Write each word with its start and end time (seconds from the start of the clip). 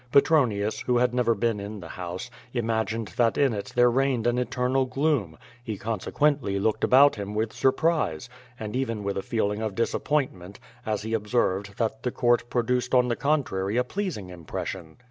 Petronius, 0.11 0.79
who 0.79 0.97
had 0.97 1.13
never 1.13 1.35
been 1.35 1.59
in 1.59 1.79
the 1.79 1.89
house, 1.89 2.31
imagined 2.55 3.09
that 3.17 3.37
in 3.37 3.53
it 3.53 3.71
there 3.75 3.91
reigned 3.91 4.25
an 4.25 4.39
eternal 4.39 4.85
gloom; 4.85 5.37
he 5.63 5.77
consequently 5.77 6.57
looked 6.57 6.83
about 6.83 7.13
him 7.17 7.35
with 7.35 7.53
surprise, 7.53 8.27
and 8.59 8.75
even 8.75 9.03
with 9.03 9.15
a 9.15 9.21
feeling 9.21 9.61
of 9.61 9.75
disappointment, 9.75 10.59
as 10.87 11.03
he 11.03 11.13
observed 11.13 11.77
that 11.77 12.01
the 12.01 12.09
court 12.09 12.49
produced 12.49 12.95
on 12.95 13.09
the 13.09 13.15
contrary 13.15 13.77
a 13.77 13.83
pleasing 13.83 14.31
impression. 14.31 14.97